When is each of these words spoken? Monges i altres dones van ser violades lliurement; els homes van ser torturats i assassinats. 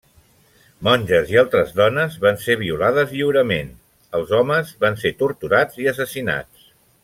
Monges 0.85 1.33
i 1.33 1.37
altres 1.41 1.73
dones 1.81 2.15
van 2.23 2.41
ser 2.45 2.57
violades 2.63 3.13
lliurement; 3.19 3.69
els 4.21 4.35
homes 4.41 4.73
van 4.87 4.99
ser 5.05 5.15
torturats 5.23 5.83
i 5.85 5.91
assassinats. 5.95 6.69